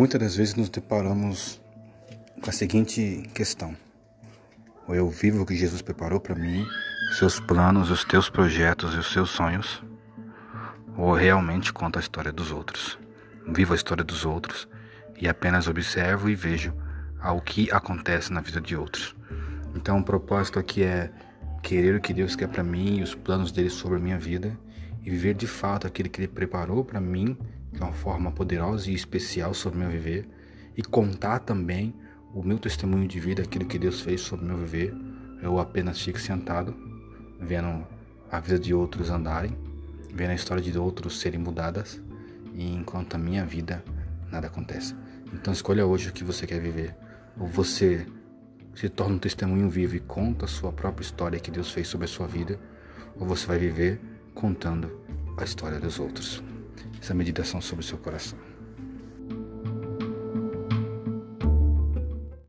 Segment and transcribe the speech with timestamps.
[0.00, 1.60] Muitas das vezes nos deparamos
[2.40, 3.76] com a seguinte questão:
[4.88, 6.64] eu vivo o que Jesus preparou para mim,
[7.18, 9.82] seus planos, os teus projetos e os seus sonhos,
[10.96, 12.98] ou realmente conto a história dos outros.
[13.46, 14.66] Vivo a história dos outros
[15.20, 16.72] e apenas observo e vejo
[17.20, 19.14] ao que acontece na vida de outros.
[19.74, 21.12] Então, o propósito aqui é
[21.62, 24.58] querer o que Deus quer para mim e os planos dele sobre a minha vida
[25.04, 27.36] e viver de fato aquilo que ele preparou para mim
[27.80, 30.28] de uma forma poderosa e especial sobre o meu viver
[30.76, 31.94] e contar também
[32.34, 34.94] o meu testemunho de vida, aquilo que Deus fez sobre o meu viver.
[35.42, 36.76] Eu apenas fico sentado
[37.40, 37.86] vendo
[38.30, 39.56] a vida de outros andarem,
[40.12, 42.00] vendo a história de outros serem mudadas
[42.54, 43.82] e enquanto a minha vida
[44.30, 44.94] nada acontece.
[45.32, 46.94] Então escolha hoje o que você quer viver.
[47.38, 48.06] Ou você
[48.74, 52.04] se torna um testemunho vivo e conta a sua própria história que Deus fez sobre
[52.04, 52.60] a sua vida,
[53.18, 53.98] ou você vai viver
[54.34, 55.00] contando
[55.38, 56.42] a história dos outros.
[57.00, 58.49] Essa meditação sobre o seu coração.